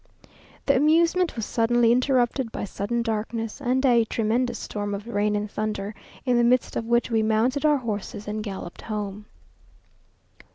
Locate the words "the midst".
6.39-6.75